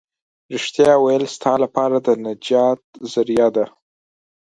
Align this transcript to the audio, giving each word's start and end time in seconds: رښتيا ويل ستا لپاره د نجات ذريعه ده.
رښتيا 0.53 0.93
ويل 1.03 1.23
ستا 1.35 1.53
لپاره 1.63 1.95
د 1.99 2.07
نجات 2.25 2.81
ذريعه 3.11 3.49
ده. 3.55 3.65